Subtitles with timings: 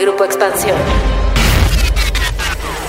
[0.00, 0.78] Grupo Expansión.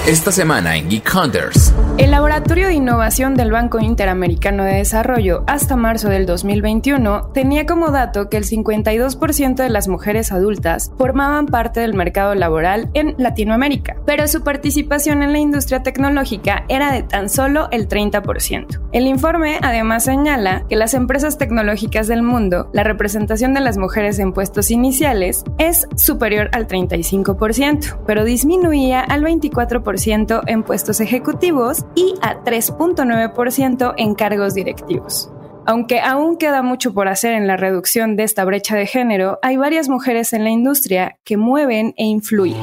[0.08, 1.74] Esta semana en Geek Hunters.
[1.98, 7.92] El Laboratorio de Innovación del Banco Interamericano de Desarrollo hasta marzo del 2021 tenía como
[7.92, 13.98] dato que el 52% de las mujeres adultas formaban parte del mercado laboral en Latinoamérica,
[14.06, 18.82] pero su participación en la industria tecnológica era de tan solo el 30%.
[18.94, 24.18] El informe además señala que las empresas tecnológicas del mundo, la representación de las mujeres
[24.20, 32.16] en puestos iniciales es superior al 35%, pero disminuía al 24% en puestos ejecutivos y
[32.22, 35.32] a 3.9% en cargos directivos.
[35.66, 39.58] Aunque aún queda mucho por hacer en la reducción de esta brecha de género, hay
[39.58, 42.62] varias mujeres en la industria que mueven e influyen.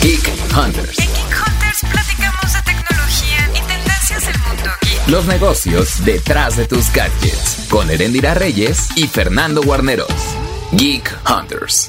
[0.00, 0.98] Geek Hunters.
[0.98, 5.08] En Geek Hunters platicamos de tecnología y tendencias del mundo geek.
[5.08, 7.66] Los negocios detrás de tus gadgets.
[7.70, 10.08] Con Erendira Reyes y Fernando Guarneros.
[10.72, 11.86] Geek Hunters.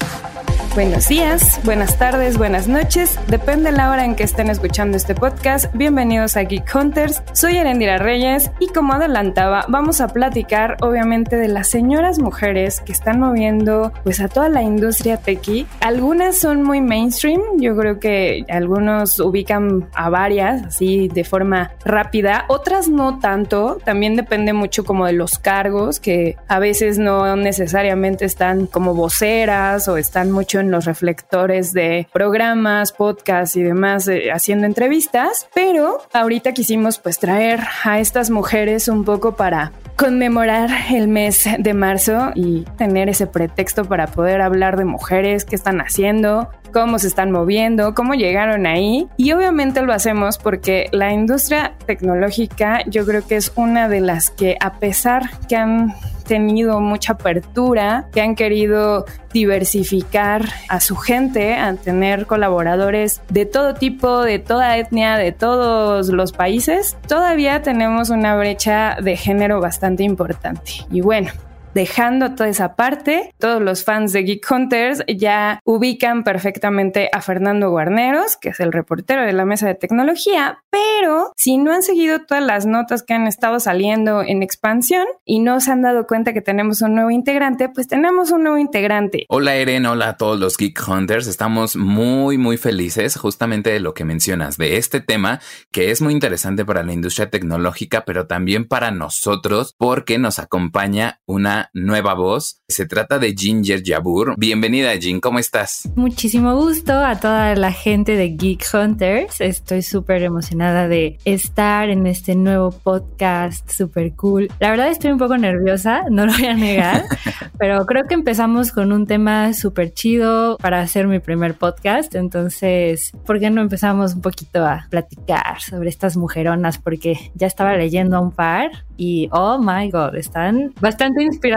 [0.76, 5.16] Buenos días, buenas tardes, buenas noches, depende de la hora en que estén escuchando este
[5.16, 5.74] podcast.
[5.74, 11.48] Bienvenidos a Geek Hunters, soy Erendira Reyes y como adelantaba, vamos a platicar obviamente de
[11.48, 15.66] las señoras mujeres que están moviendo pues a toda la industria techie.
[15.80, 22.44] Algunas son muy mainstream, yo creo que algunos ubican a varias así de forma rápida,
[22.46, 28.24] otras no tanto, también depende mucho como de los cargos que a veces no necesariamente
[28.24, 34.30] están como voceras o están mucho en los reflectores de programas, podcasts y demás eh,
[34.32, 41.08] haciendo entrevistas, pero ahorita quisimos pues traer a estas mujeres un poco para conmemorar el
[41.08, 46.48] mes de marzo y tener ese pretexto para poder hablar de mujeres, qué están haciendo,
[46.72, 49.08] cómo se están moviendo, cómo llegaron ahí.
[49.16, 54.30] Y obviamente lo hacemos porque la industria tecnológica yo creo que es una de las
[54.30, 55.94] que a pesar que han
[56.30, 63.74] tenido mucha apertura, que han querido diversificar a su gente, a tener colaboradores de todo
[63.74, 70.04] tipo, de toda etnia, de todos los países, todavía tenemos una brecha de género bastante
[70.04, 70.70] importante.
[70.88, 71.32] Y bueno,
[71.74, 77.70] dejando toda esa parte, todos los fans de Geek Hunters ya ubican perfectamente a Fernando
[77.70, 82.20] Guarneros, que es el reportero de la mesa de tecnología, pero si no han seguido
[82.20, 86.32] todas las notas que han estado saliendo en expansión y no se han dado cuenta
[86.32, 89.26] que tenemos un nuevo integrante, pues tenemos un nuevo integrante.
[89.28, 93.94] Hola Eren, hola a todos los Geek Hunters, estamos muy muy felices justamente de lo
[93.94, 98.66] que mencionas, de este tema que es muy interesante para la industria tecnológica, pero también
[98.66, 102.62] para nosotros porque nos acompaña una nueva voz.
[102.68, 104.34] Se trata de Ginger Jabur.
[104.38, 105.88] Bienvenida, Jin, ¿cómo estás?
[105.96, 109.40] Muchísimo gusto a toda la gente de Geek Hunters.
[109.40, 114.48] Estoy súper emocionada de estar en este nuevo podcast, súper cool.
[114.60, 117.04] La verdad estoy un poco nerviosa, no lo voy a negar,
[117.58, 122.14] pero creo que empezamos con un tema súper chido para hacer mi primer podcast.
[122.14, 126.78] Entonces, ¿por qué no empezamos un poquito a platicar sobre estas mujeronas?
[126.78, 131.49] Porque ya estaba leyendo un par y, oh my god, están bastante inspiradas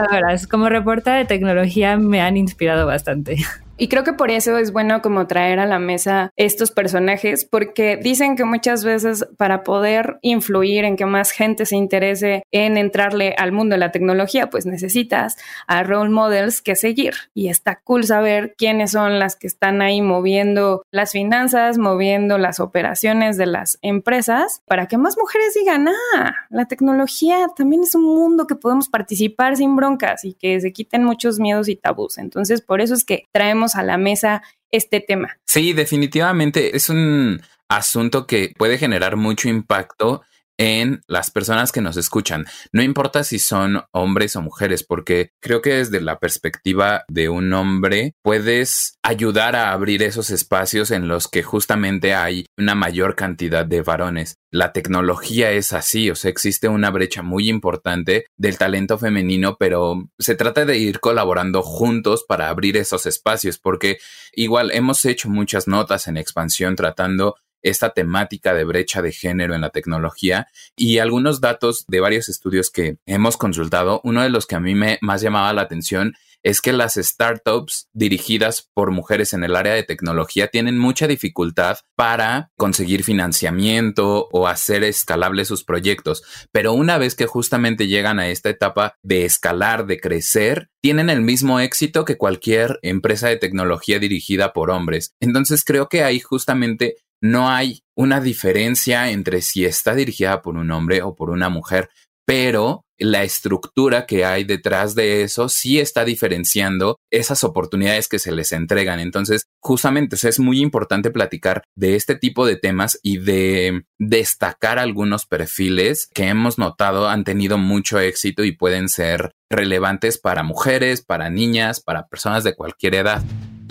[0.48, 3.38] como reporta de tecnología me han inspirado bastante.
[3.83, 7.97] Y creo que por eso es bueno como traer a la mesa estos personajes, porque
[7.97, 13.35] dicen que muchas veces para poder influir en que más gente se interese en entrarle
[13.38, 15.35] al mundo de la tecnología, pues necesitas
[15.67, 17.13] a role models que seguir.
[17.33, 22.61] Y está cool saber quiénes son las que están ahí moviendo las finanzas, moviendo las
[22.61, 28.05] operaciones de las empresas, para que más mujeres digan, ah, la tecnología también es un
[28.05, 32.17] mundo que podemos participar sin broncas y que se quiten muchos miedos y tabús.
[32.17, 35.38] Entonces, por eso es que traemos a la mesa este tema.
[35.45, 40.23] Sí, definitivamente es un asunto que puede generar mucho impacto
[40.58, 42.46] en las personas que nos escuchan.
[42.72, 47.52] No importa si son hombres o mujeres, porque creo que desde la perspectiva de un
[47.53, 53.66] hombre puedes ayudar a abrir esos espacios en los que justamente hay una mayor cantidad
[53.66, 54.36] de varones.
[54.52, 60.09] La tecnología es así, o sea, existe una brecha muy importante del talento femenino, pero
[60.19, 63.97] se trata de ir colaborando juntos para abrir esos espacios, porque
[64.33, 69.62] igual hemos hecho muchas notas en expansión tratando esta temática de brecha de género en
[69.62, 74.01] la tecnología y algunos datos de varios estudios que hemos consultado.
[74.04, 76.13] Uno de los que a mí me más llamaba la atención
[76.44, 81.77] es que las startups dirigidas por mujeres en el área de tecnología tienen mucha dificultad
[81.95, 86.21] para conseguir financiamiento o hacer escalables sus proyectos.
[86.51, 91.21] Pero una vez que justamente llegan a esta etapa de escalar, de crecer, tienen el
[91.21, 95.13] mismo éxito que cualquier empresa de tecnología dirigida por hombres.
[95.21, 100.70] Entonces creo que ahí justamente no hay una diferencia entre si está dirigida por un
[100.72, 101.90] hombre o por una mujer,
[102.25, 108.34] pero la estructura que hay detrás de eso sí está diferenciando esas oportunidades que se
[108.34, 109.00] les entregan.
[109.00, 115.25] Entonces, justamente es muy importante platicar de este tipo de temas y de destacar algunos
[115.25, 121.30] perfiles que hemos notado han tenido mucho éxito y pueden ser relevantes para mujeres, para
[121.30, 123.24] niñas, para personas de cualquier edad.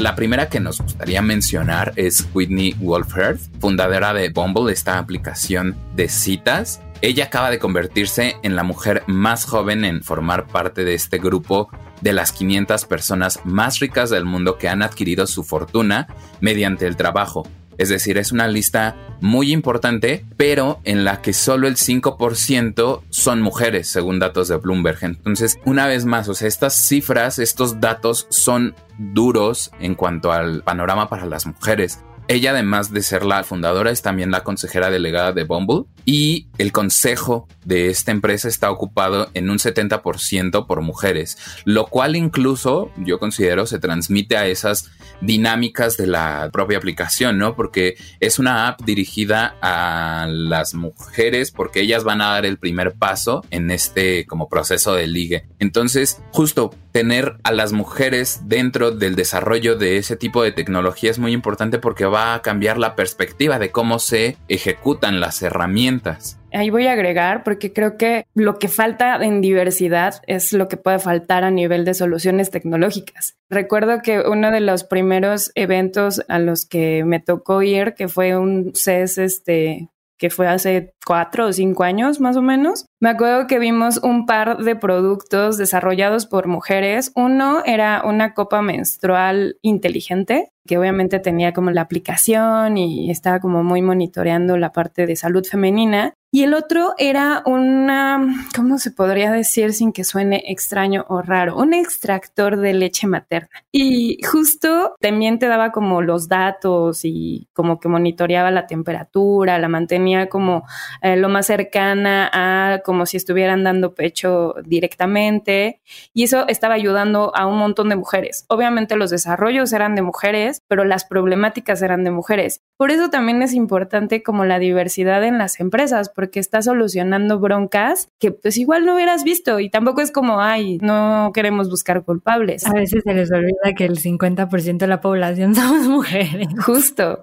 [0.02, 6.08] La primera que nos gustaría mencionar es Whitney Wolfhard, fundadora de Bumble, esta aplicación de
[6.08, 6.80] citas.
[7.02, 11.70] Ella acaba de convertirse en la mujer más joven en formar parte de este grupo
[12.00, 16.08] de las 500 personas más ricas del mundo que han adquirido su fortuna
[16.40, 17.46] mediante el trabajo.
[17.78, 23.40] Es decir, es una lista muy importante, pero en la que solo el 5% son
[23.40, 24.98] mujeres, según datos de Bloomberg.
[25.02, 30.62] Entonces, una vez más, o sea, estas cifras, estos datos son duros en cuanto al
[30.62, 32.00] panorama para las mujeres.
[32.28, 36.72] Ella, además de ser la fundadora, es también la consejera delegada de Bumble y el
[36.72, 43.18] consejo de esta empresa está ocupado en un 70% por mujeres, lo cual incluso yo
[43.18, 44.90] considero se transmite a esas
[45.20, 47.54] dinámicas de la propia aplicación, ¿no?
[47.54, 52.92] Porque es una app dirigida a las mujeres porque ellas van a dar el primer
[52.92, 55.46] paso en este como proceso de ligue.
[55.58, 61.18] Entonces, justo tener a las mujeres dentro del desarrollo de ese tipo de tecnología es
[61.18, 66.38] muy importante porque va a cambiar la perspectiva de cómo se ejecutan las herramientas.
[66.52, 70.76] Ahí voy a agregar porque creo que lo que falta en diversidad es lo que
[70.76, 73.36] puede faltar a nivel de soluciones tecnológicas.
[73.48, 78.36] Recuerdo que uno de los primeros eventos a los que me tocó ir, que fue
[78.36, 79.88] un CES este,
[80.22, 82.86] que fue hace cuatro o cinco años más o menos.
[83.00, 87.10] Me acuerdo que vimos un par de productos desarrollados por mujeres.
[87.16, 93.64] Uno era una copa menstrual inteligente, que obviamente tenía como la aplicación y estaba como
[93.64, 96.14] muy monitoreando la parte de salud femenina.
[96.34, 101.58] Y el otro era una, ¿cómo se podría decir sin que suene extraño o raro?
[101.58, 103.50] Un extractor de leche materna.
[103.70, 109.68] Y justo también te daba como los datos y como que monitoreaba la temperatura, la
[109.68, 110.64] mantenía como
[111.02, 115.82] eh, lo más cercana a como si estuvieran dando pecho directamente.
[116.14, 118.46] Y eso estaba ayudando a un montón de mujeres.
[118.48, 122.62] Obviamente los desarrollos eran de mujeres, pero las problemáticas eran de mujeres.
[122.78, 128.06] Por eso también es importante como la diversidad en las empresas porque está solucionando broncas
[128.20, 132.64] que pues igual no hubieras visto y tampoco es como, ay, no queremos buscar culpables.
[132.64, 136.46] A veces se les olvida que el 50% de la población somos mujeres.
[136.64, 137.18] Justo,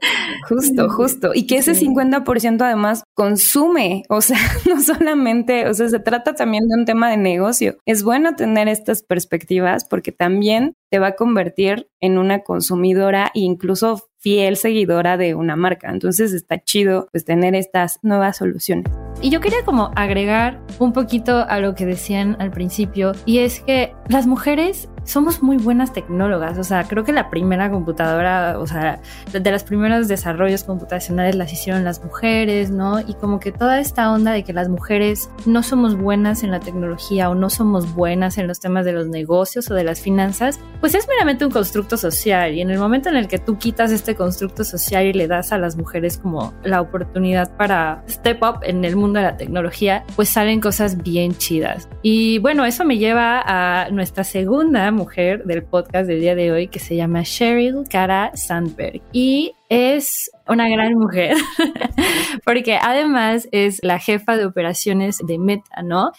[0.50, 1.32] justo, justo.
[1.34, 4.38] Y que ese 50% además consume, o sea,
[4.68, 7.78] no solamente, o sea, se trata también de un tema de negocio.
[7.86, 13.40] Es bueno tener estas perspectivas porque también te va a convertir en una consumidora e
[13.40, 15.90] incluso fiel seguidora de una marca.
[15.90, 18.86] Entonces está chido pues tener estas nuevas soluciones.
[19.22, 23.60] Y yo quería como agregar un poquito a lo que decían al principio y es
[23.60, 28.68] que las mujeres somos muy buenas tecnólogas, o sea, creo que la primera computadora, o
[28.68, 29.02] sea,
[29.32, 33.00] de los primeros desarrollos computacionales las hicieron las mujeres, ¿no?
[33.00, 36.60] Y como que toda esta onda de que las mujeres no somos buenas en la
[36.60, 40.60] tecnología o no somos buenas en los temas de los negocios o de las finanzas,
[40.80, 43.92] pues es meramente un constructo social y en el momento en el que tú quitas
[43.92, 48.60] este constructo social y le das a las mujeres como la oportunidad para step up
[48.62, 51.90] en el mundo de la tecnología, pues salen cosas bien chidas.
[52.02, 56.68] Y bueno, eso me lleva a nuestra segunda mujer del podcast del día de hoy
[56.68, 59.02] que se llama Cheryl Cara Sandberg.
[59.12, 61.38] Y es una gran mujer,
[62.44, 66.12] porque además es la jefa de operaciones de Meta, ¿no?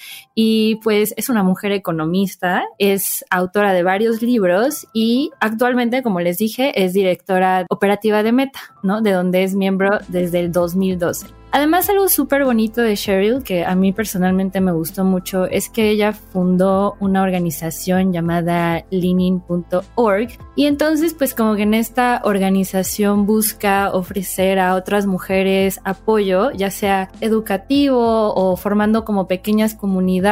[0.43, 6.39] Y pues es una mujer economista, es autora de varios libros y actualmente, como les
[6.39, 9.03] dije, es directora operativa de Meta, ¿no?
[9.03, 11.27] De donde es miembro desde el 2012.
[11.53, 15.91] Además, algo súper bonito de Cheryl, que a mí personalmente me gustó mucho, es que
[15.91, 23.91] ella fundó una organización llamada leaning.org y entonces pues como que en esta organización busca
[23.93, 30.30] ofrecer a otras mujeres apoyo, ya sea educativo o formando como pequeñas comunidades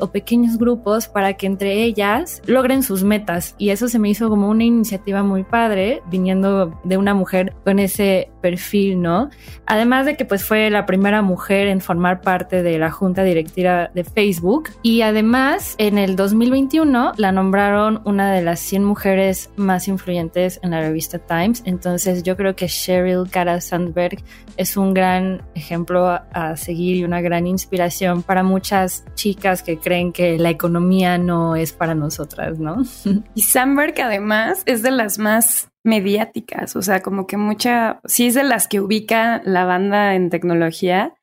[0.00, 4.28] o pequeños grupos para que entre ellas logren sus metas y eso se me hizo
[4.28, 9.30] como una iniciativa muy padre viniendo de una mujer con ese perfil, ¿no?
[9.66, 13.90] Además de que pues fue la primera mujer en formar parte de la junta directiva
[13.94, 19.88] de Facebook y además en el 2021 la nombraron una de las 100 mujeres más
[19.88, 21.62] influyentes en la revista Times.
[21.64, 24.18] Entonces yo creo que Sheryl Cara Sandberg
[24.58, 30.12] es un gran ejemplo a seguir y una gran inspiración para muchas chicas que creen
[30.12, 32.82] que la economía no es para nosotras, ¿no?
[33.34, 38.34] Y Sandberg además es de las más mediáticas, o sea, como que mucha, sí es
[38.34, 41.14] de las que ubica la banda en tecnología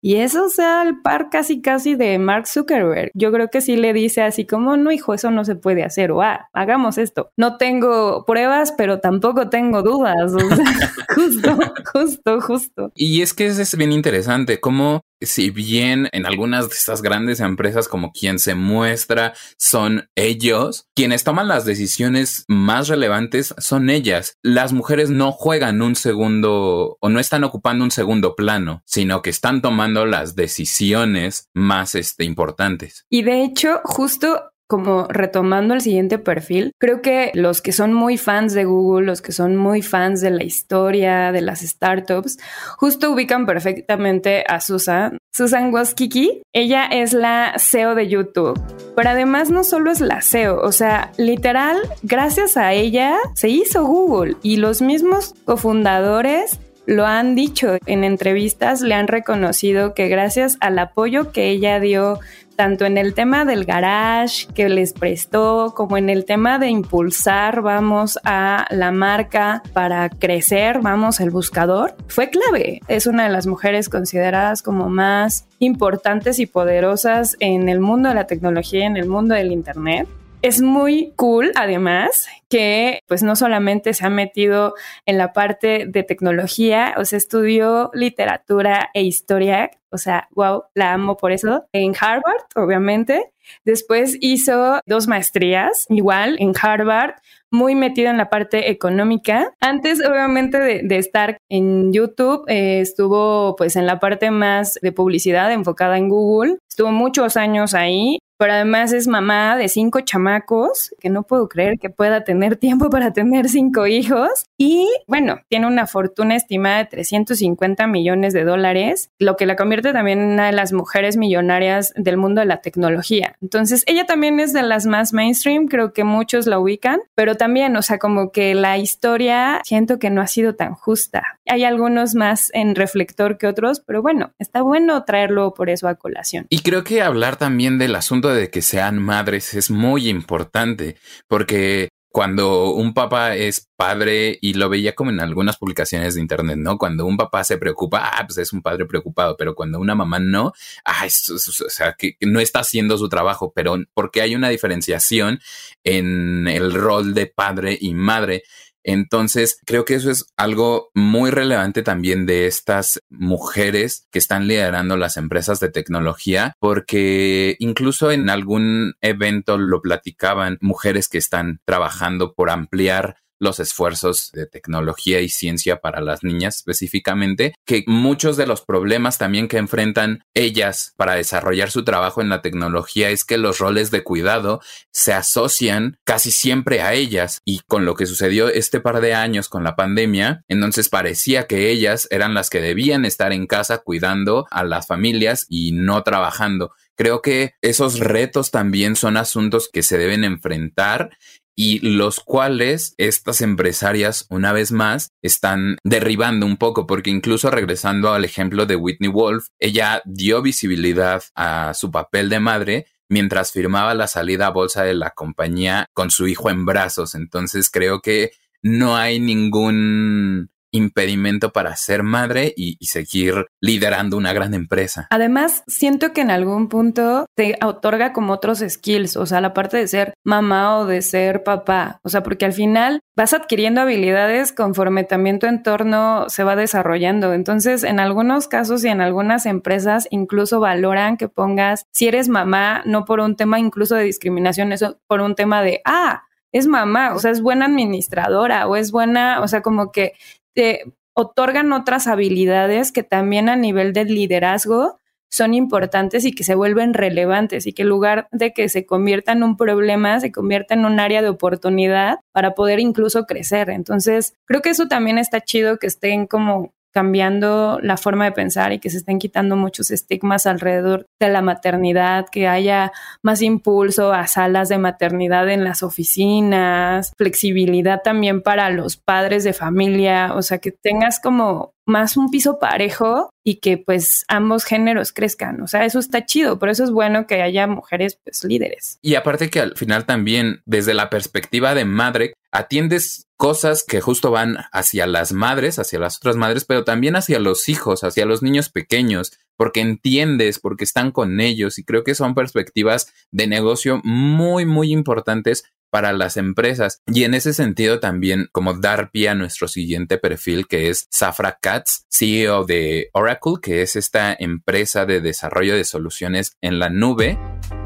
[0.00, 3.10] y eso sea el par casi casi de Mark Zuckerberg.
[3.14, 6.10] Yo creo que sí le dice así como, no, hijo, eso no se puede hacer
[6.10, 7.30] o ah, hagamos esto.
[7.36, 10.32] No tengo pruebas, pero tampoco tengo dudas.
[10.32, 10.64] O sea,
[11.14, 11.58] justo,
[11.92, 12.92] justo, justo.
[12.94, 17.88] Y es que es bien interesante cómo si bien en algunas de estas grandes empresas
[17.88, 24.38] como quien se muestra son ellos, quienes toman las decisiones más relevantes son ellas.
[24.42, 29.30] Las mujeres no juegan un segundo o no están ocupando un segundo plano, sino que
[29.30, 33.06] están tomando las decisiones más este, importantes.
[33.08, 38.16] Y de hecho, justo como retomando el siguiente perfil, creo que los que son muy
[38.16, 42.38] fans de Google, los que son muy fans de la historia de las startups,
[42.76, 45.18] justo ubican perfectamente a Susan.
[45.32, 48.60] Susan Waskiki, ella es la CEO de YouTube,
[48.94, 53.84] pero además no solo es la CEO, o sea, literal, gracias a ella se hizo
[53.84, 60.56] Google y los mismos cofundadores lo han dicho en entrevistas, le han reconocido que gracias
[60.60, 62.18] al apoyo que ella dio
[62.56, 67.62] tanto en el tema del garage que les prestó, como en el tema de impulsar,
[67.62, 72.80] vamos, a la marca para crecer, vamos, el buscador, fue clave.
[72.88, 78.14] Es una de las mujeres consideradas como más importantes y poderosas en el mundo de
[78.14, 80.06] la tecnología y en el mundo del Internet.
[80.44, 84.74] Es muy cool, además, que pues no solamente se ha metido
[85.06, 90.92] en la parte de tecnología, o sea, estudió literatura e historia, o sea, wow, la
[90.92, 93.32] amo por eso, en Harvard, obviamente.
[93.64, 97.14] Después hizo dos maestrías, igual, en Harvard,
[97.50, 99.54] muy metida en la parte económica.
[99.60, 105.50] Antes, obviamente, de, estar en YouTube, eh, estuvo pues en la parte más de publicidad
[105.52, 106.58] enfocada en Google.
[106.68, 111.78] Estuvo muchos años ahí pero además es mamá de cinco chamacos, que no puedo creer
[111.78, 114.46] que pueda tener tiempo para tener cinco hijos.
[114.58, 119.92] Y bueno, tiene una fortuna estimada de 350 millones de dólares, lo que la convierte
[119.92, 123.36] también en una de las mujeres millonarias del mundo de la tecnología.
[123.40, 127.76] Entonces, ella también es de las más mainstream, creo que muchos la ubican, pero también,
[127.76, 131.38] o sea, como que la historia siento que no ha sido tan justa.
[131.46, 135.94] Hay algunos más en reflector que otros, pero bueno, está bueno traerlo por eso a
[135.94, 136.46] colación.
[136.48, 140.96] Y creo que hablar también del asunto de que sean madres es muy importante
[141.28, 146.58] porque cuando un papá es padre y lo veía como en algunas publicaciones de internet,
[146.58, 146.78] ¿no?
[146.78, 150.20] Cuando un papá se preocupa, ah, pues es un padre preocupado, pero cuando una mamá
[150.20, 150.52] no,
[150.84, 151.38] ah, o
[151.68, 155.40] sea, que no está haciendo su trabajo, pero porque hay una diferenciación
[155.82, 158.44] en el rol de padre y madre.
[158.84, 164.96] Entonces, creo que eso es algo muy relevante también de estas mujeres que están liderando
[164.96, 172.34] las empresas de tecnología, porque incluso en algún evento lo platicaban mujeres que están trabajando
[172.34, 178.46] por ampliar los esfuerzos de tecnología y ciencia para las niñas específicamente, que muchos de
[178.46, 183.38] los problemas también que enfrentan ellas para desarrollar su trabajo en la tecnología es que
[183.38, 184.60] los roles de cuidado
[184.90, 189.48] se asocian casi siempre a ellas y con lo que sucedió este par de años
[189.48, 194.46] con la pandemia, entonces parecía que ellas eran las que debían estar en casa cuidando
[194.50, 196.72] a las familias y no trabajando.
[196.96, 201.10] Creo que esos retos también son asuntos que se deben enfrentar
[201.56, 208.12] y los cuales estas empresarias, una vez más, están derribando un poco, porque incluso regresando
[208.12, 213.94] al ejemplo de Whitney Wolf, ella dio visibilidad a su papel de madre mientras firmaba
[213.94, 217.14] la salida a bolsa de la compañía con su hijo en brazos.
[217.14, 218.32] Entonces creo que
[218.62, 225.08] no hay ningún impedimento para ser madre y, seguir liderando una gran empresa.
[225.10, 229.78] Además, siento que en algún punto te otorga como otros skills, o sea, la parte
[229.78, 234.52] de ser mamá o de ser papá, o sea, porque al final vas adquiriendo habilidades
[234.52, 237.32] conforme también tu entorno se va desarrollando.
[237.32, 242.82] Entonces, en algunos casos y en algunas empresas incluso valoran que pongas, si eres mamá,
[242.84, 247.14] no por un tema incluso de discriminación, eso por un tema de, ah, es mamá,
[247.14, 250.12] o sea, es buena administradora o es buena, o sea, como que
[250.54, 250.84] te
[251.14, 254.98] otorgan otras habilidades que también a nivel de liderazgo
[255.34, 259.32] son importantes y que se vuelven relevantes y que en lugar de que se convierta
[259.32, 263.70] en un problema, se convierta en un área de oportunidad para poder incluso crecer.
[263.70, 268.72] Entonces, creo que eso también está chido que estén como cambiando la forma de pensar
[268.72, 274.12] y que se estén quitando muchos estigmas alrededor de la maternidad, que haya más impulso
[274.12, 280.42] a salas de maternidad en las oficinas, flexibilidad también para los padres de familia, o
[280.42, 285.60] sea, que tengas como más un piso parejo y que pues ambos géneros crezcan.
[285.60, 288.98] O sea, eso está chido, por eso es bueno que haya mujeres pues líderes.
[289.02, 294.30] Y aparte que al final también, desde la perspectiva de madre, atiendes cosas que justo
[294.30, 298.42] van hacia las madres, hacia las otras madres, pero también hacia los hijos, hacia los
[298.42, 304.00] niños pequeños, porque entiendes, porque están con ellos y creo que son perspectivas de negocio
[304.04, 307.00] muy, muy importantes para las empresas.
[307.06, 311.58] Y en ese sentido también como dar pie a nuestro siguiente perfil que es Safra
[311.60, 317.38] Katz, CEO de Oracle, que es esta empresa de desarrollo de soluciones en la nube.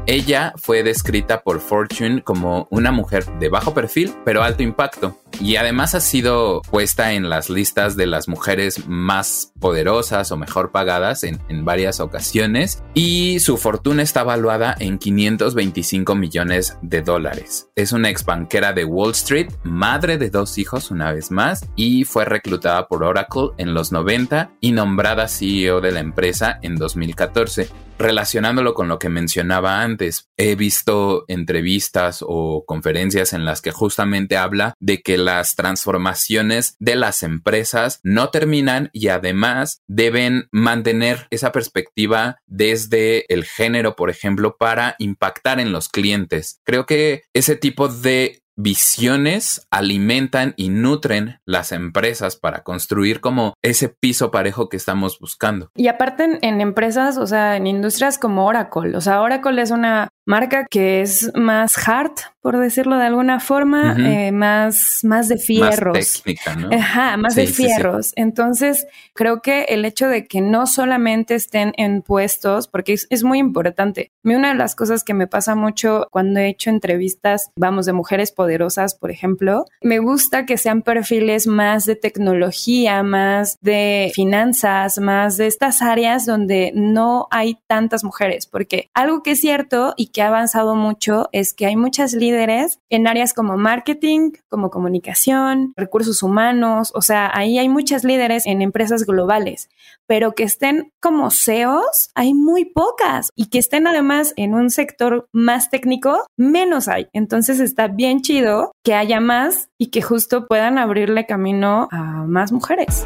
[0.07, 5.19] Ella fue descrita por Fortune como una mujer de bajo perfil, pero alto impacto.
[5.39, 10.71] Y además ha sido puesta en las listas de las mujeres más poderosas o mejor
[10.71, 12.83] pagadas en, en varias ocasiones.
[12.95, 17.69] Y su fortuna está valuada en 525 millones de dólares.
[17.89, 22.03] Es una ex banquera de Wall Street, madre de dos hijos una vez más, y
[22.03, 27.88] fue reclutada por Oracle en los 90 y nombrada CEO de la empresa en 2014
[27.99, 34.37] relacionándolo con lo que mencionaba antes, he visto entrevistas o conferencias en las que justamente
[34.37, 41.51] habla de que las transformaciones de las empresas no terminan y además deben mantener esa
[41.51, 46.61] perspectiva desde el género, por ejemplo, para impactar en los clientes.
[46.63, 53.87] Creo que ese tipo de visiones alimentan y nutren las empresas para construir como ese
[53.87, 55.71] piso parejo que estamos buscando.
[55.75, 60.09] Y aparte en, empresas, o sea, en industrias como Oracle, o sea, Oracle es una
[60.25, 62.11] marca que es más hard,
[62.41, 65.97] por decirlo de alguna forma, eh, más, más de fierros.
[65.97, 66.69] Más técnica, ¿no?
[66.71, 68.13] Ajá, más de fierros.
[68.15, 73.39] Entonces, creo que el hecho de que no solamente estén en puestos, porque es, muy
[73.39, 74.11] importante.
[74.23, 78.31] Una de las cosas que me pasa mucho cuando he hecho entrevistas, vamos, de mujeres
[78.31, 85.37] poderosas, por ejemplo, me gusta que sean perfiles más de tecnología, más de finanzas, más
[85.37, 90.21] de estas áreas donde no hay tantas mujeres, porque algo que es cierto y que
[90.21, 96.21] ha avanzado mucho es que hay muchas líderes en áreas como marketing, como comunicación, recursos
[96.21, 99.69] humanos, o sea, ahí hay muchas líderes en empresas globales,
[100.05, 105.27] pero que estén como CEOs, hay muy pocas y que estén además en un sector
[105.31, 107.07] más técnico, menos hay.
[107.13, 112.51] Entonces está bien chido que haya más y que justo puedan abrirle camino a más
[112.51, 113.05] mujeres.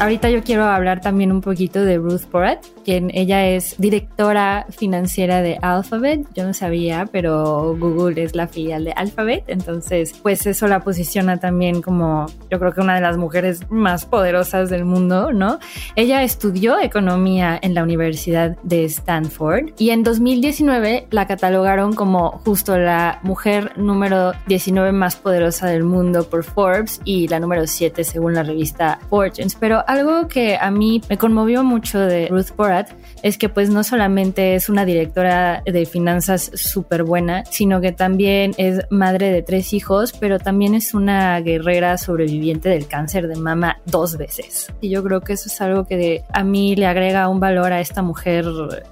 [0.00, 5.42] Ahorita yo quiero hablar también un poquito de Ruth Porat, quien ella es directora financiera
[5.42, 6.24] de Alphabet.
[6.36, 11.38] Yo no sabía, pero Google es la filial de Alphabet, entonces pues eso la posiciona
[11.38, 15.58] también como yo creo que una de las mujeres más poderosas del mundo, ¿no?
[15.96, 22.78] Ella estudió economía en la Universidad de Stanford y en 2019 la catalogaron como justo
[22.78, 28.34] la mujer número 19 más poderosa del mundo por Forbes y la número 7 según
[28.34, 32.92] la revista Fortunes, pero algo que a mí me conmovió mucho de Ruth Porat
[33.26, 38.52] es que pues no solamente es una directora de finanzas súper buena, sino que también
[38.56, 43.78] es madre de tres hijos, pero también es una guerrera sobreviviente del cáncer de mama
[43.86, 44.72] dos veces.
[44.80, 47.80] Y yo creo que eso es algo que a mí le agrega un valor a
[47.80, 48.44] esta mujer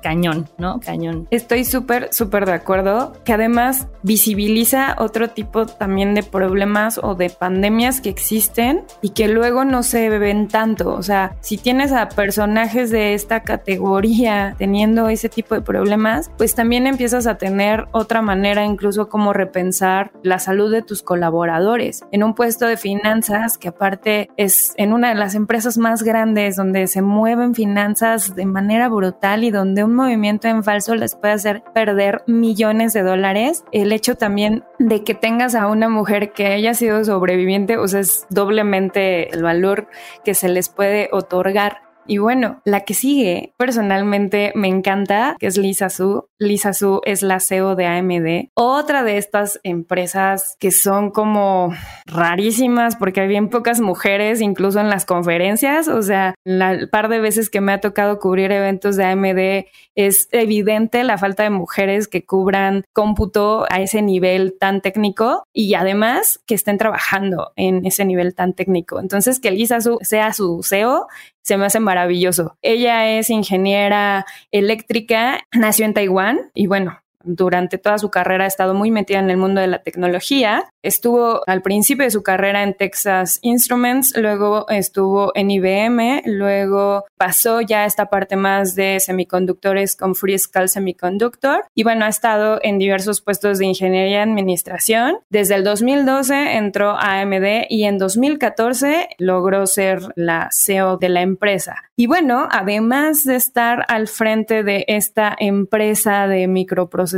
[0.02, 0.80] cañón, ¿no?
[0.80, 1.28] Cañón.
[1.30, 7.30] Estoy súper, súper de acuerdo, que además visibiliza otro tipo también de problemas o de
[7.30, 12.08] pandemias que existen y que luego no se ven tanto o sea, si tienes a
[12.08, 14.23] personajes de esta categoría
[14.56, 20.12] teniendo ese tipo de problemas, pues también empiezas a tener otra manera incluso como repensar
[20.22, 22.04] la salud de tus colaboradores.
[22.12, 26.56] En un puesto de finanzas, que aparte es en una de las empresas más grandes
[26.56, 31.34] donde se mueven finanzas de manera brutal y donde un movimiento en falso les puede
[31.34, 36.46] hacer perder millones de dólares, el hecho también de que tengas a una mujer que
[36.46, 39.88] haya sido sobreviviente, o sea, es doblemente el valor
[40.24, 41.82] que se les puede otorgar.
[42.06, 46.28] Y bueno, la que sigue personalmente me encanta, que es Lisa Su.
[46.38, 51.72] Lisa Su es la CEO de AMD, otra de estas empresas que son como
[52.06, 57.20] rarísimas porque hay bien pocas mujeres incluso en las conferencias, o sea, la par de
[57.20, 62.08] veces que me ha tocado cubrir eventos de AMD es evidente la falta de mujeres
[62.08, 68.04] que cubran cómputo a ese nivel tan técnico y además que estén trabajando en ese
[68.04, 69.00] nivel tan técnico.
[69.00, 71.06] Entonces, que Lisa Su sea su CEO
[71.44, 72.56] se me hace maravilloso.
[72.62, 78.74] Ella es ingeniera eléctrica, nació en Taiwán y bueno, durante toda su carrera ha estado
[78.74, 80.64] muy metida en el mundo de la tecnología.
[80.82, 87.60] Estuvo al principio de su carrera en Texas Instruments, luego estuvo en IBM, luego pasó
[87.62, 92.78] ya a esta parte más de semiconductores con Freescale Semiconductor y bueno, ha estado en
[92.78, 95.18] diversos puestos de ingeniería y administración.
[95.30, 101.22] Desde el 2012 entró a AMD y en 2014 logró ser la CEO de la
[101.22, 101.76] empresa.
[101.96, 107.13] Y bueno, además de estar al frente de esta empresa de microprocesadores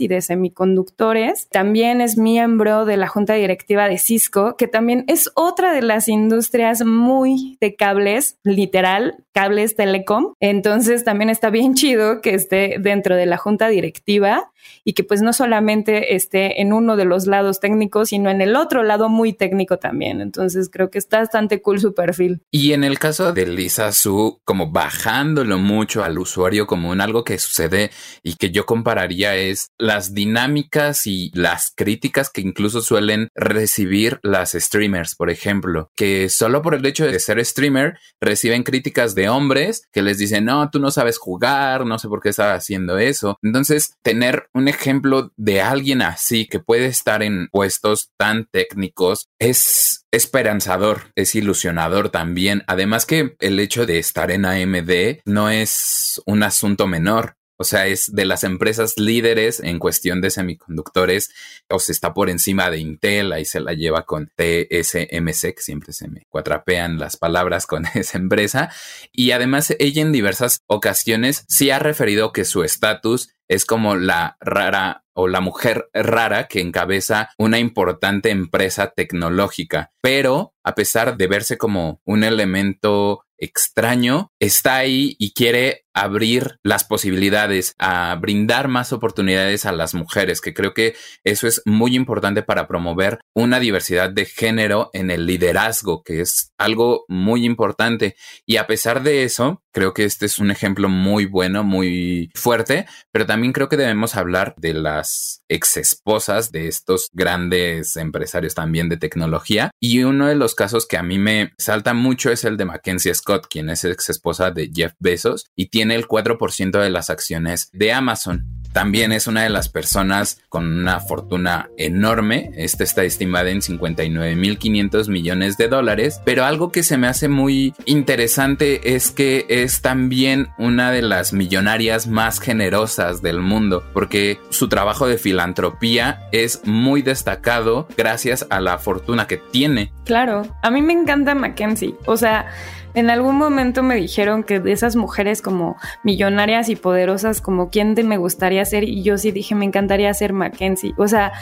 [0.00, 5.30] y de semiconductores, también es miembro de la junta directiva de Cisco, que también es
[5.34, 10.34] otra de las industrias muy de cables, literal, cables telecom.
[10.40, 14.51] Entonces también está bien chido que esté dentro de la junta directiva
[14.84, 18.56] y que pues no solamente esté en uno de los lados técnicos, sino en el
[18.56, 20.20] otro lado muy técnico también.
[20.20, 22.42] Entonces creo que está bastante cool su perfil.
[22.50, 27.38] Y en el caso de Lisa Su, como bajándolo mucho al usuario común, algo que
[27.38, 27.90] sucede
[28.22, 34.52] y que yo compararía es las dinámicas y las críticas que incluso suelen recibir las
[34.52, 39.88] streamers, por ejemplo, que solo por el hecho de ser streamer reciben críticas de hombres
[39.92, 43.38] que les dicen, no, tú no sabes jugar, no sé por qué estás haciendo eso.
[43.42, 50.06] Entonces, tener un ejemplo de alguien así que puede estar en puestos tan técnicos es
[50.12, 52.62] esperanzador, es ilusionador también.
[52.66, 57.36] Además que el hecho de estar en AMD no es un asunto menor.
[57.56, 61.30] O sea, es de las empresas líderes en cuestión de semiconductores,
[61.68, 65.92] o se está por encima de Intel, ahí se la lleva con TSMC, que siempre
[65.92, 68.70] se me cuatrapean las palabras con esa empresa.
[69.12, 74.36] Y además ella en diversas ocasiones sí ha referido que su estatus es como la
[74.40, 81.26] rara o la mujer rara que encabeza una importante empresa tecnológica, pero a pesar de
[81.26, 88.92] verse como un elemento extraño, está ahí y quiere abrir las posibilidades, a brindar más
[88.92, 94.10] oportunidades a las mujeres, que creo que eso es muy importante para promover una diversidad
[94.10, 98.16] de género en el liderazgo, que es algo muy importante.
[98.46, 102.86] Y a pesar de eso, creo que este es un ejemplo muy bueno, muy fuerte,
[103.10, 108.88] pero también creo que debemos hablar de las ex esposas de estos grandes empresarios también
[108.88, 109.70] de tecnología.
[109.80, 113.14] Y uno de los casos que a mí me salta mucho es el de Mackenzie
[113.14, 117.10] Scott, quien es ex esposa de Jeff Bezos y tiene tiene el 4% de las
[117.10, 118.46] acciones de Amazon.
[118.72, 122.52] También es una de las personas con una fortuna enorme.
[122.54, 126.20] Esta está estimada en 59.500 millones de dólares.
[126.24, 131.32] Pero algo que se me hace muy interesante es que es también una de las
[131.32, 138.60] millonarias más generosas del mundo, porque su trabajo de filantropía es muy destacado gracias a
[138.60, 139.92] la fortuna que tiene.
[140.04, 141.96] Claro, a mí me encanta Mackenzie.
[142.06, 142.46] O sea,
[142.94, 147.94] en algún momento me dijeron que de esas mujeres como millonarias y poderosas, como quién
[147.94, 150.94] de me gustaría ser, y yo sí dije, me encantaría ser Mackenzie.
[150.98, 151.32] O sea,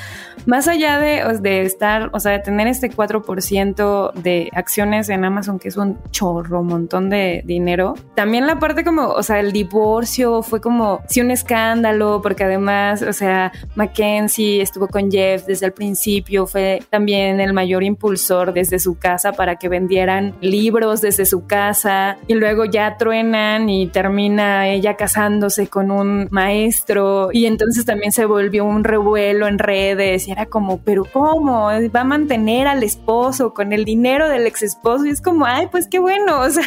[0.46, 5.58] más allá de, de estar, o sea, de tener este 4% de acciones en Amazon,
[5.58, 10.42] que es un chorro, montón de dinero, también la parte como, o sea, el divorcio
[10.42, 15.72] fue como, sí, un escándalo, porque además, o sea, Mackenzie estuvo con Jeff desde el
[15.72, 21.39] principio, fue también el mayor impulsor desde su casa para que vendieran libros desde su
[21.46, 27.30] casa y luego ya truenan y termina ella casándose con un maestro.
[27.32, 31.66] Y entonces también se volvió un revuelo en redes y era como, pero ¿cómo?
[31.66, 35.68] Va a mantener al esposo con el dinero del ex esposo y es como, ay,
[35.70, 36.66] pues qué bueno, o sea,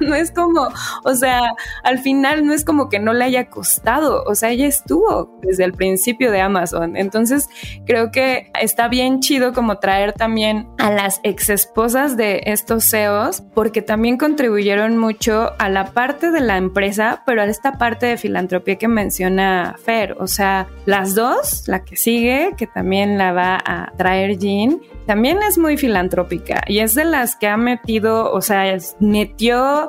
[0.00, 0.68] no es como,
[1.04, 1.40] o sea,
[1.82, 5.64] al final no es como que no le haya costado, o sea, ella estuvo desde
[5.64, 7.48] el principio de Amazon, entonces
[7.86, 13.42] creo que está bien chido como traer también a las ex esposas de estos CEOs
[13.54, 18.06] porque que también contribuyeron mucho a la parte de la empresa, pero a esta parte
[18.06, 20.16] de filantropía que menciona Fer.
[20.18, 25.38] O sea, las dos, la que sigue, que también la va a traer Jean, también
[25.42, 29.88] es muy filantrópica y es de las que ha metido, o sea, metió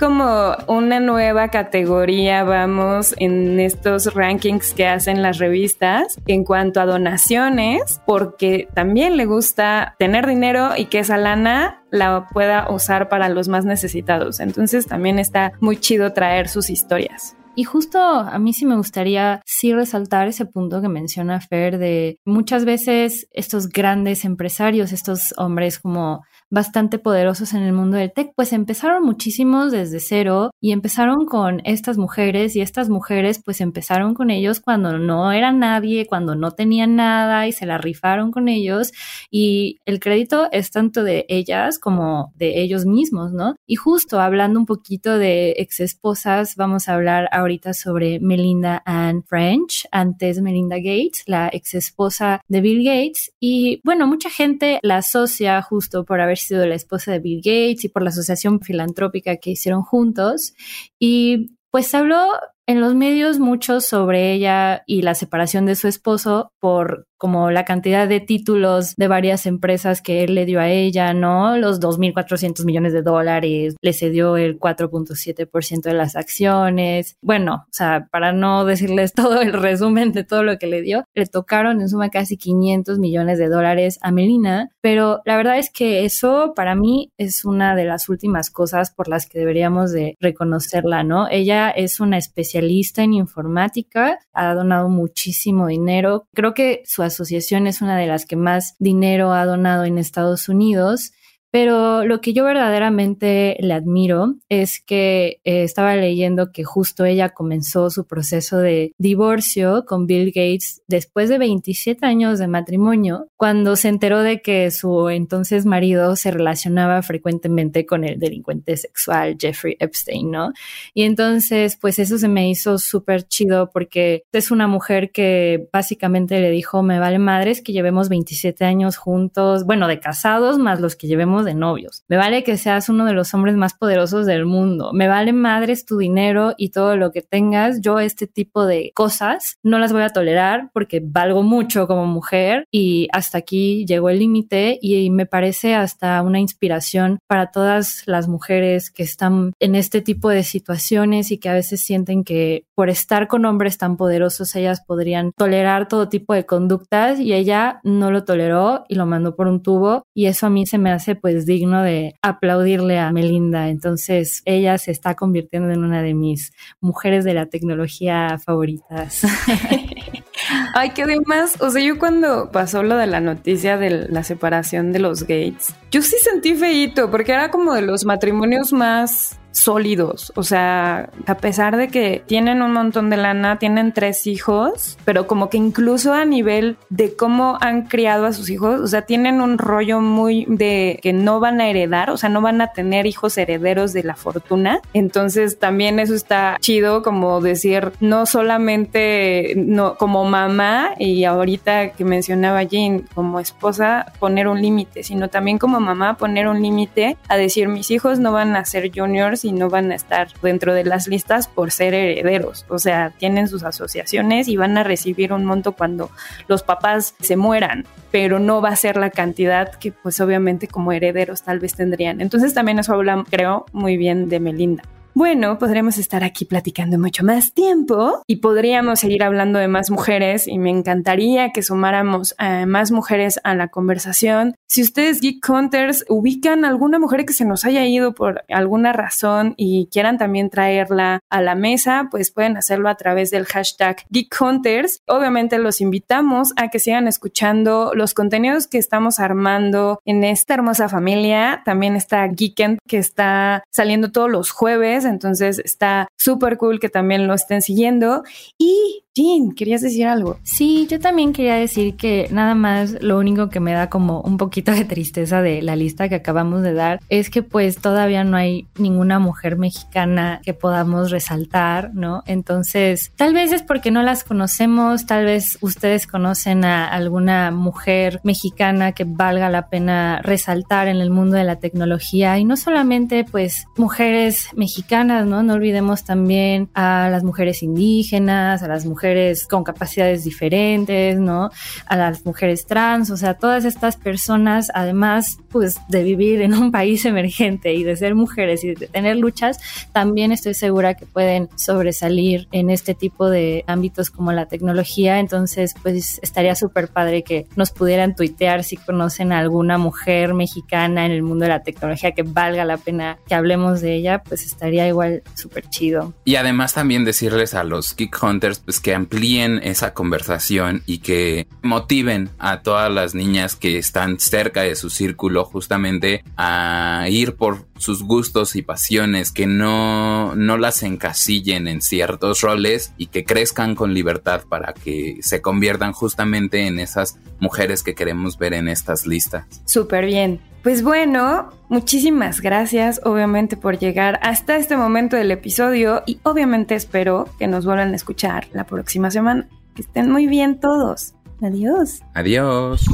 [0.00, 6.86] como una nueva categoría, vamos, en estos rankings que hacen las revistas en cuanto a
[6.86, 13.28] donaciones, porque también le gusta tener dinero y que esa lana la pueda usar para
[13.28, 14.40] los más necesitados.
[14.40, 17.36] Entonces también está muy chido traer sus historias.
[17.54, 22.18] Y justo a mí sí me gustaría sí resaltar ese punto que menciona Fer de
[22.24, 28.32] muchas veces estos grandes empresarios, estos hombres como bastante poderosos en el mundo del tech,
[28.34, 34.14] pues empezaron muchísimos desde cero y empezaron con estas mujeres y estas mujeres pues empezaron
[34.14, 38.48] con ellos cuando no era nadie, cuando no tenían nada y se la rifaron con
[38.48, 38.92] ellos
[39.30, 43.54] y el crédito es tanto de ellas como de ellos mismos, ¿no?
[43.66, 49.22] Y justo hablando un poquito de ex esposas, vamos a hablar ahorita sobre Melinda Ann
[49.22, 53.32] French, antes Melinda Gates, la ex esposa de Bill Gates.
[53.38, 57.84] Y bueno, mucha gente la asocia justo por haber sido la esposa de Bill Gates
[57.84, 60.54] y por la asociación filantrópica que hicieron juntos.
[60.98, 62.32] Y pues habló
[62.66, 67.66] en los medios mucho sobre ella y la separación de su esposo por como la
[67.66, 71.58] cantidad de títulos de varias empresas que él le dio a ella, ¿no?
[71.58, 77.18] Los 2.400 millones de dólares, le cedió el 4.7% de las acciones.
[77.20, 81.04] Bueno, o sea, para no decirles todo el resumen de todo lo que le dio,
[81.14, 85.68] le tocaron en suma casi 500 millones de dólares a Melina, pero la verdad es
[85.68, 90.16] que eso para mí es una de las últimas cosas por las que deberíamos de
[90.20, 91.28] reconocerla, ¿no?
[91.28, 96.24] Ella es una especialista en informática, ha donado muchísimo dinero.
[96.32, 100.48] Creo que su asociación es una de las que más dinero ha donado en Estados
[100.48, 101.12] Unidos
[101.50, 107.30] pero lo que yo verdaderamente le admiro es que eh, estaba leyendo que justo ella
[107.30, 113.76] comenzó su proceso de divorcio con Bill Gates después de 27 años de matrimonio, cuando
[113.76, 119.76] se enteró de que su entonces marido se relacionaba frecuentemente con el delincuente sexual Jeffrey
[119.80, 120.52] Epstein, ¿no?
[120.94, 126.40] Y entonces, pues eso se me hizo súper chido porque es una mujer que básicamente
[126.40, 130.96] le dijo, me vale madres que llevemos 27 años juntos, bueno, de casados más los
[130.96, 132.04] que llevemos de novios.
[132.08, 134.92] Me vale que seas uno de los hombres más poderosos del mundo.
[134.92, 137.80] Me vale madres tu dinero y todo lo que tengas.
[137.80, 142.64] Yo este tipo de cosas no las voy a tolerar porque valgo mucho como mujer
[142.70, 148.28] y hasta aquí llegó el límite y me parece hasta una inspiración para todas las
[148.28, 152.90] mujeres que están en este tipo de situaciones y que a veces sienten que por
[152.90, 158.10] estar con hombres tan poderosos ellas podrían tolerar todo tipo de conductas y ella no
[158.10, 161.14] lo toleró y lo mandó por un tubo y eso a mí se me hace
[161.14, 163.68] pues es pues, digno de aplaudirle a Melinda.
[163.68, 169.22] Entonces ella se está convirtiendo en una de mis mujeres de la tecnología favoritas.
[170.74, 174.92] Ay, que además, o sea, yo cuando pasó lo de la noticia de la separación
[174.92, 180.32] de los Gates, yo sí sentí feíto, porque era como de los matrimonios más sólidos.
[180.36, 185.26] O sea, a pesar de que tienen un montón de lana, tienen tres hijos, pero
[185.26, 189.40] como que incluso a nivel de cómo han criado a sus hijos, o sea, tienen
[189.40, 193.06] un rollo muy de que no van a heredar, o sea, no van a tener
[193.06, 194.80] hijos herederos de la fortuna.
[194.92, 200.59] Entonces también eso está chido como decir, no solamente no, como mamá
[200.98, 206.48] y ahorita que mencionaba Jean como esposa, poner un límite, sino también como mamá poner
[206.48, 209.94] un límite a decir, mis hijos no van a ser juniors y no van a
[209.94, 212.66] estar dentro de las listas por ser herederos.
[212.68, 216.10] O sea, tienen sus asociaciones y van a recibir un monto cuando
[216.48, 220.92] los papás se mueran, pero no va a ser la cantidad que pues obviamente como
[220.92, 222.20] herederos tal vez tendrían.
[222.20, 224.82] Entonces también eso habla, creo, muy bien de Melinda.
[225.12, 230.46] Bueno, podremos estar aquí platicando mucho más tiempo y podríamos seguir hablando de más mujeres
[230.46, 234.54] y me encantaría que sumáramos a más mujeres a la conversación.
[234.68, 239.54] Si ustedes Geek Hunters ubican alguna mujer que se nos haya ido por alguna razón
[239.56, 244.32] y quieran también traerla a la mesa, pues pueden hacerlo a través del hashtag Geek
[244.40, 245.00] Hunters.
[245.08, 250.88] Obviamente los invitamos a que sigan escuchando los contenidos que estamos armando en esta hermosa
[250.88, 251.62] familia.
[251.64, 257.26] También está Geekend que está saliendo todos los jueves entonces está súper cool que también
[257.26, 258.22] lo estén siguiendo.
[258.58, 260.38] Y Jean, ¿querías decir algo?
[260.44, 264.36] Sí, yo también quería decir que nada más lo único que me da como un
[264.36, 268.36] poquito de tristeza de la lista que acabamos de dar es que pues todavía no
[268.36, 272.22] hay ninguna mujer mexicana que podamos resaltar, ¿no?
[272.26, 278.20] Entonces, tal vez es porque no las conocemos, tal vez ustedes conocen a alguna mujer
[278.22, 283.24] mexicana que valga la pena resaltar en el mundo de la tecnología y no solamente
[283.24, 285.42] pues mujeres mexicanas, ¿no?
[285.42, 291.50] No olvidemos también a las mujeres indígenas, a las mujeres mujeres con capacidades diferentes, ¿no?
[291.86, 296.70] A las mujeres trans, o sea, todas estas personas, además, pues de vivir en un
[296.70, 299.58] país emergente y de ser mujeres y de tener luchas,
[299.92, 305.18] también estoy segura que pueden sobresalir en este tipo de ámbitos como la tecnología.
[305.18, 311.06] Entonces, pues estaría súper padre que nos pudieran tuitear si conocen a alguna mujer mexicana
[311.06, 314.44] en el mundo de la tecnología que valga la pena que hablemos de ella, pues
[314.44, 316.14] estaría igual súper chido.
[316.24, 321.46] Y además también decirles a los Geek Hunters, pues que amplíen esa conversación y que
[321.62, 327.66] motiven a todas las niñas que están cerca de su círculo justamente a ir por
[327.78, 330.00] sus gustos y pasiones, que no
[330.34, 335.92] no, las encasillen en ciertos roles y que crezcan con libertad para que se conviertan
[335.92, 339.46] justamente en esas mujeres que queremos ver en estas listas.
[339.64, 340.40] Súper bien.
[340.62, 347.28] Pues bueno, muchísimas gracias obviamente por llegar hasta este momento del episodio y obviamente espero
[347.38, 349.48] que nos vuelvan a escuchar la próxima semana.
[349.74, 351.14] Que estén muy bien todos.
[351.42, 352.02] Adiós.
[352.12, 352.84] Adiós.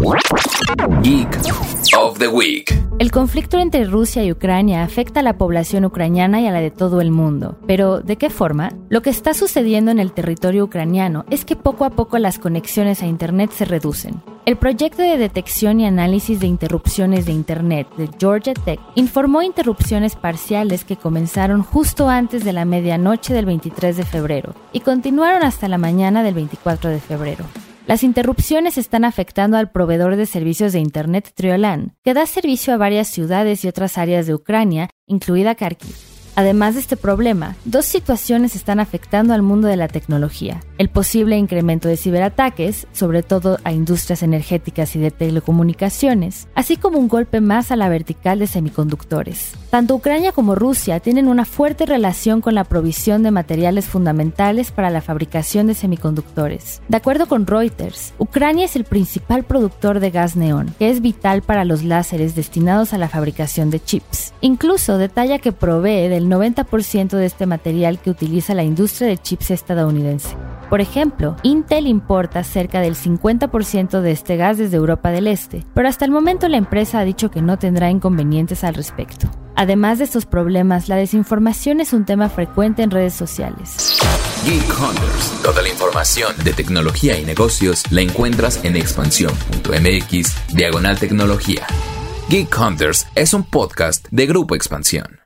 [1.02, 1.28] Geek
[1.98, 2.72] of the Week.
[3.00, 6.70] El conflicto entre Rusia y Ucrania afecta a la población ucraniana y a la de
[6.70, 7.58] todo el mundo.
[7.66, 8.72] Pero, ¿de qué forma?
[8.88, 13.02] Lo que está sucediendo en el territorio ucraniano es que poco a poco las conexiones
[13.02, 14.22] a Internet se reducen.
[14.44, 20.14] El proyecto de detección y análisis de interrupciones de Internet de Georgia Tech informó interrupciones
[20.14, 25.66] parciales que comenzaron justo antes de la medianoche del 23 de febrero y continuaron hasta
[25.66, 27.44] la mañana del 24 de febrero.
[27.86, 32.78] Las interrupciones están afectando al proveedor de servicios de Internet Triolan, que da servicio a
[32.78, 36.15] varias ciudades y otras áreas de Ucrania, incluida Kharkiv.
[36.38, 40.62] Además de este problema, dos situaciones están afectando al mundo de la tecnología.
[40.76, 46.98] El posible incremento de ciberataques, sobre todo a industrias energéticas y de telecomunicaciones, así como
[46.98, 49.54] un golpe más a la vertical de semiconductores.
[49.70, 54.90] Tanto Ucrania como Rusia tienen una fuerte relación con la provisión de materiales fundamentales para
[54.90, 56.82] la fabricación de semiconductores.
[56.88, 61.40] De acuerdo con Reuters, Ucrania es el principal productor de gas neón, que es vital
[61.40, 64.34] para los láseres destinados a la fabricación de chips.
[64.42, 69.50] Incluso detalla que provee del 90% de este material que utiliza la industria de chips
[69.50, 70.36] estadounidense.
[70.68, 75.88] Por ejemplo, Intel importa cerca del 50% de este gas desde Europa del Este, pero
[75.88, 79.28] hasta el momento la empresa ha dicho que no tendrá inconvenientes al respecto.
[79.54, 83.98] Además de estos problemas, la desinformación es un tema frecuente en redes sociales.
[84.44, 85.42] Geek Hunters.
[85.42, 91.66] Toda la información de tecnología y negocios la encuentras en expansión.mx diagonal tecnología.
[92.28, 95.25] Geek Hunters es un podcast de Grupo Expansión.